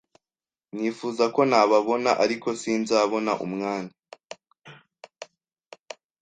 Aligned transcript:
Nifuza 0.75 1.25
ko 1.35 1.41
nababona, 1.49 2.11
ariko 2.23 2.47
sinzabona 2.61 3.31
umwanya. 3.45 3.95